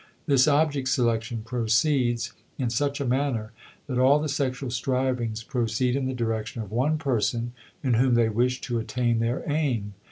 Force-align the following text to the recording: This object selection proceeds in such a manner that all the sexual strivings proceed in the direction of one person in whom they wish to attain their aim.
This 0.25 0.47
object 0.47 0.87
selection 0.87 1.43
proceeds 1.43 2.33
in 2.57 2.71
such 2.71 2.99
a 2.99 3.05
manner 3.05 3.51
that 3.85 3.99
all 3.99 4.17
the 4.17 4.27
sexual 4.29 4.71
strivings 4.71 5.43
proceed 5.43 5.95
in 5.95 6.07
the 6.07 6.15
direction 6.15 6.63
of 6.63 6.71
one 6.71 6.97
person 6.97 7.51
in 7.83 7.93
whom 7.93 8.15
they 8.15 8.27
wish 8.29 8.61
to 8.61 8.79
attain 8.79 9.19
their 9.19 9.43
aim. 9.47 9.93